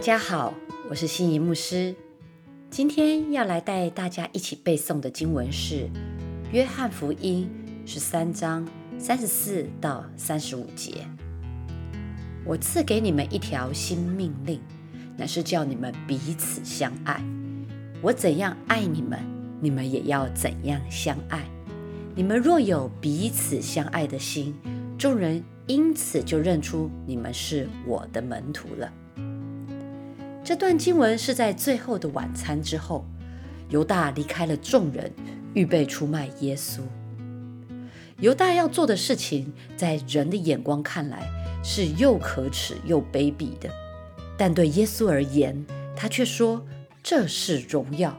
[0.00, 0.54] 大家好，
[0.88, 1.94] 我是心仪牧师。
[2.70, 5.74] 今天要来带大家一起背诵的经文是
[6.50, 7.46] 《约翰福音》
[7.86, 8.66] 十三章
[8.98, 11.06] 三十四到三十五节。
[12.46, 14.58] 我赐给你们一条新命令，
[15.18, 17.22] 乃是叫你们彼此相爱。
[18.00, 19.20] 我怎样爱你们，
[19.60, 21.44] 你们也要怎样相爱。
[22.14, 24.54] 你们若有彼此相爱的心，
[24.96, 28.90] 众人因此就认出你们是我的门徒了。
[30.42, 33.04] 这段经文是在最后的晚餐之后，
[33.68, 35.12] 犹大离开了众人，
[35.54, 36.80] 预备出卖耶稣。
[38.18, 41.28] 犹大要做的事情，在人的眼光看来
[41.62, 43.70] 是又可耻又卑鄙的，
[44.36, 46.66] 但对耶稣而言，他却说
[47.02, 48.16] 这是荣耀。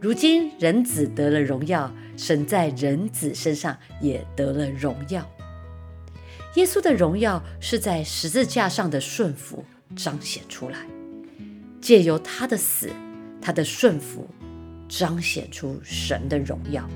[0.00, 5.28] 如今人子得了荣耀，神在人子身上也得了荣耀。
[6.54, 9.64] 耶稣的荣耀是在十字架上的顺服
[9.94, 10.78] 彰显出来。
[11.80, 12.90] 借由他的死，
[13.40, 14.28] 他的顺服，
[14.88, 16.88] 彰显出神的荣耀。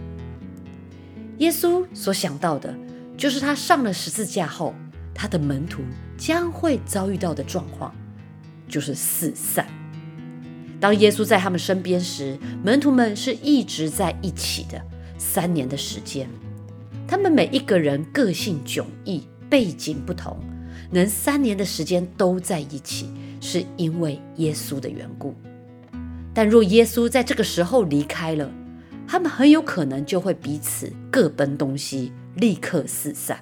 [1.38, 2.74] 耶稣所想到的，
[3.16, 4.74] 就是他上了十字架后，
[5.14, 5.82] 他的门徒
[6.16, 7.94] 将会遭遇到的状况，
[8.68, 9.66] 就是四散。
[10.80, 14.80] 当耶稣在他们身边时，门徒们是一直在一起的，
[15.16, 16.28] 三年的时间，
[17.08, 20.36] 他们每一个人个性迥异，背景不同，
[20.90, 23.10] 能三年的时间都在一起。
[23.46, 25.34] 是因为耶稣的缘故，
[26.32, 28.50] 但若耶稣在这个时候离开了，
[29.06, 33.38] 他们很有可能就会彼此各奔东西，立刻四散。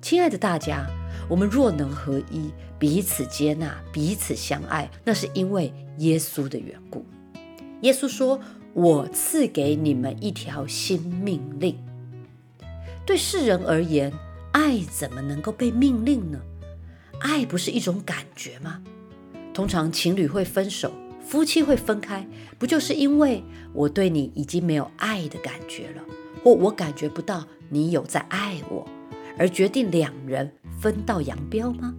[0.00, 0.86] 亲爱的大家，
[1.28, 7.04] 我们若能合一，彼此接纳，彼此相爱，那是因为耶稣的缘故。
[7.82, 8.40] 耶稣说
[8.72, 11.76] ：“我赐给你们一条新命令。”
[13.04, 14.10] 对世人而言，
[14.52, 16.40] 爱怎么能够被命令呢？
[17.20, 18.82] 爱不是一种感觉吗？
[19.54, 20.90] 通常情侣会分手，
[21.20, 22.26] 夫妻会分开，
[22.58, 26.02] 不就是因为我对你已经没有爱的感觉了，
[26.42, 28.88] 或我感觉不到你有在爱我，
[29.38, 31.94] 而决定两人分道扬镳吗？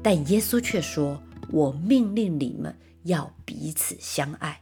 [0.00, 1.20] 但耶稣却说
[1.50, 4.60] ：“我命令你们要彼此相爱。”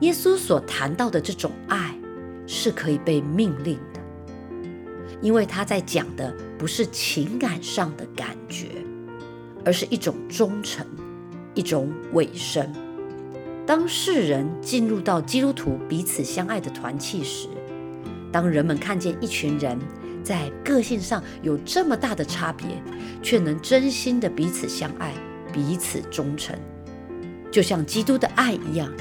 [0.00, 1.92] 耶稣所谈到的这种爱，
[2.46, 4.00] 是可以被命令的，
[5.20, 6.32] 因为他在讲的。
[6.60, 8.66] 不是情感上的感觉，
[9.64, 10.86] 而是一种忠诚，
[11.54, 12.70] 一种委身。
[13.66, 17.48] 当世人进入到基督徒彼此相爱的团契时，
[18.30, 19.78] 当人们看见一群人
[20.22, 22.66] 在个性上有这么大的差别，
[23.22, 25.14] 却能真心的彼此相爱、
[25.50, 26.54] 彼此忠诚，
[27.50, 28.92] 就像基督的爱一样，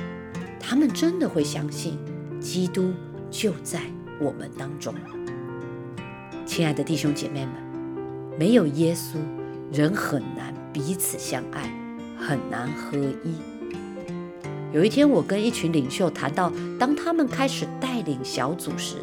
[0.61, 1.99] 他们真的会相信
[2.39, 2.93] 基督
[3.29, 3.81] 就在
[4.17, 4.95] 我们当中。
[6.49, 7.53] 亲爱的弟兄姐妹们，
[8.35, 9.17] 没有耶稣，
[9.71, 11.71] 人很难彼此相爱，
[12.17, 13.35] 很难合一。
[14.73, 18.95] 有一天，我跟一群领袖谈到，当他们开始带领小组时，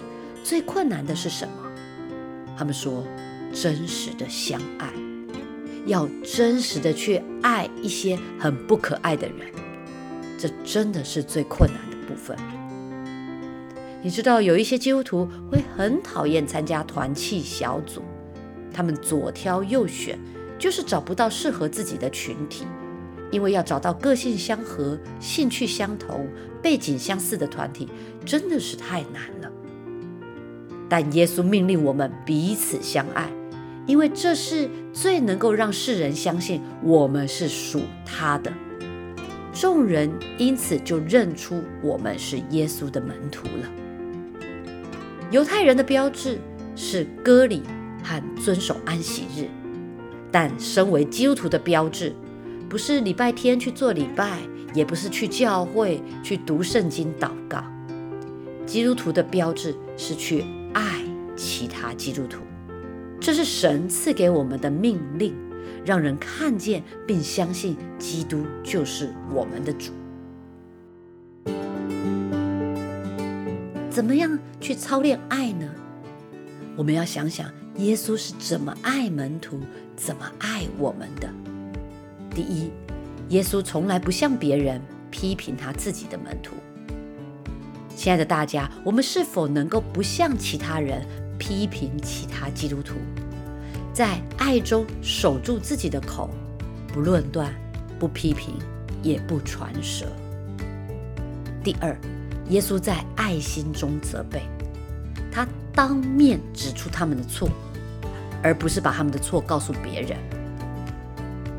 [0.43, 1.53] 最困难的是什么？
[2.59, 3.05] 他们说：
[3.53, 4.93] 真实的相爱，
[5.87, 9.53] 要真实的去爱一些很不可爱的人，
[10.37, 12.37] 这真的是最困难的部分。
[14.07, 18.03] 你知道有一些基督徒会很讨厌参加团契小组，
[18.73, 20.17] 他们左挑右选，
[20.57, 22.65] 就是找不到适合自己的群体。
[23.33, 26.25] 因为要找到个性相合、兴趣相同、
[26.63, 27.89] 背景相似的团体，
[28.25, 29.51] 真的是太难了。
[30.89, 33.29] 但耶稣命令我们彼此相爱，
[33.89, 38.53] 因为这是最能够让世人相信我们是属他的。
[39.53, 40.09] 众人
[40.39, 43.69] 因此就认出我们是耶稣的门徒了。
[45.33, 46.39] 犹太人的标志
[46.77, 47.63] 是割礼
[48.03, 49.49] 和遵守安息日，
[50.31, 52.15] 但身为基督徒的标志，
[52.69, 54.39] 不是礼拜天去做礼拜，
[54.73, 57.65] 也不是去教会去读圣经祷告。
[58.65, 61.03] 基督徒的标志是去爱
[61.35, 62.43] 其他基督徒，
[63.21, 65.35] 这是神赐给我们的命令，
[65.85, 69.93] 让人看见并相信基督就是我们的主。
[73.97, 75.67] 怎么样去操练爱呢？
[76.77, 79.59] 我们要想想耶稣是怎么爱门徒、
[79.97, 81.27] 怎么爱我们的。
[82.29, 82.71] 第一，
[83.31, 86.57] 耶稣从来不向别人批评他自己的门徒。
[87.97, 91.03] 亲爱的大家，我们是否能够不向其他人
[91.39, 92.97] 批评其他基督徒，
[93.95, 96.29] 在爱中守住自己的口，
[96.89, 97.51] 不论断、
[97.99, 98.57] 不批评、
[99.03, 100.05] 也不传舌？
[101.65, 101.99] 第二。
[102.49, 104.43] 耶稣在爱心中责备
[105.33, 107.49] 他，当面指出他们的错，
[108.43, 110.17] 而不是把他们的错告诉别人。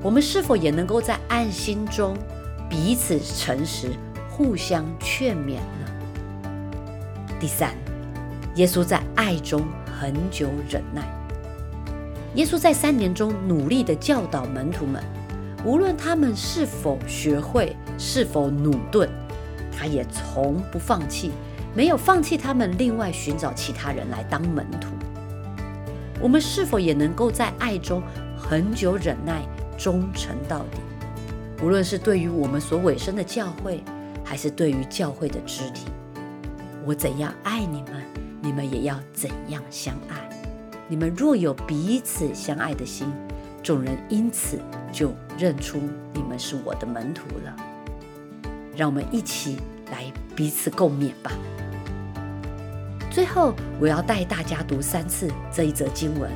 [0.02, 2.16] 我们是否也能够在爱心中
[2.70, 3.92] 彼此诚实，
[4.30, 6.52] 互相劝勉呢？
[7.40, 7.76] 第三，
[8.56, 9.64] 耶稣在爱中
[10.00, 11.04] 恒久忍耐。
[12.36, 15.04] 耶稣在三年中努力的教导门徒们，
[15.66, 19.10] 无论他们是否学会，是否努顿，
[19.78, 21.32] 他也从不放弃，
[21.76, 24.88] 没有放弃他们，另外寻找其他人来当门徒。
[26.20, 28.02] 我们是否也能够在爱中
[28.36, 29.44] 恒久忍耐？
[29.78, 30.80] 忠诚到底，
[31.62, 33.84] 无论是对于我们所委身的教会，
[34.26, 35.86] 还是对于教会的肢体，
[36.84, 38.04] 我怎样爱你们，
[38.42, 40.28] 你们也要怎样相爱。
[40.88, 43.08] 你们若有彼此相爱的心，
[43.62, 44.58] 众人因此
[44.92, 45.80] 就认出
[46.12, 47.56] 你们是我的门徒了。
[48.78, 49.58] 让我们一起
[49.92, 50.04] 来
[50.36, 51.32] 彼此共勉吧。
[53.10, 56.32] 最后，我要带大家读三次这一则经文，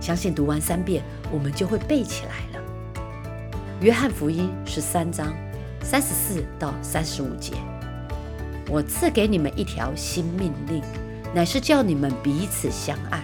[0.00, 2.64] 相信读完三遍，我们就会背起来了。
[3.80, 5.32] 约翰福音十三章
[5.80, 7.52] 三十四到三十五节，
[8.68, 10.82] 我赐给你们一条新命令，
[11.32, 13.22] 乃是叫你们彼此相爱。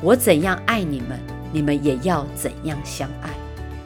[0.00, 1.18] 我怎样爱你们，
[1.52, 3.30] 你们也要怎样相爱。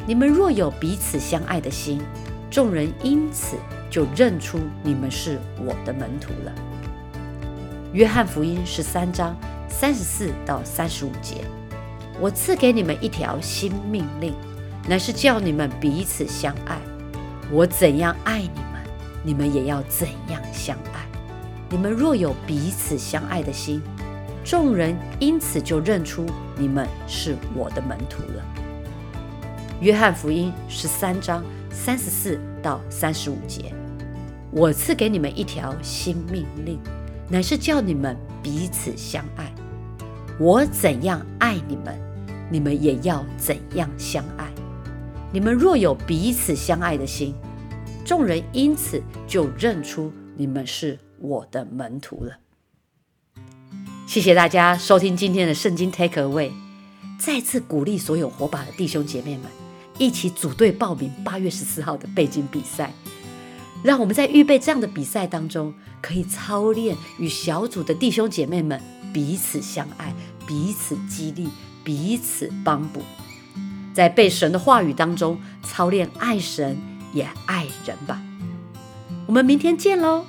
[0.06, 2.02] 你们若有彼此相爱的心，
[2.50, 3.56] 众人因此
[3.94, 6.52] 就认出你们是我的门徒了。
[7.92, 9.36] 约翰福音十三章
[9.68, 11.44] 三十四到三十五节，
[12.18, 14.34] 我赐给你们一条新命令。
[14.88, 16.76] 乃是叫你们彼此相爱。
[17.52, 18.82] 我怎样爱你们，
[19.22, 21.06] 你们也要怎样相爱。
[21.70, 23.80] 你们若有彼此相爱的心，
[24.44, 26.26] 众人因此就认出
[26.58, 28.44] 你们是我的门徒了。
[29.80, 33.72] 约翰福音十三章三十四到三十五节：
[34.56, 36.78] 我赐给你们一条新命令，
[37.28, 39.52] 乃是叫你们彼此相爱。
[40.38, 42.00] 我怎样爱你们，
[42.52, 44.46] 你们也要怎样相爱。
[45.32, 47.34] 你们若有彼此相爱的心，
[48.04, 52.38] 众人因此就认出你们是我的门徒了。
[54.06, 56.52] 谢谢大家收听今天的圣经 Take Away，
[57.18, 59.46] 再次鼓励所有火把的弟兄姐妹们
[59.98, 62.92] 一起组队报名八月十四号的背经比赛。
[63.84, 68.80] 让我们在预备这样的比赛当中，可以操练与小组的弟兄姐妹们
[69.12, 70.14] 彼此相爱、
[70.46, 71.50] 彼此激励、
[71.84, 73.02] 彼此帮补。
[73.92, 76.78] 在被神的话语当中操练爱神
[77.12, 78.22] 也爱人吧。
[79.26, 80.24] 我们明天见喽。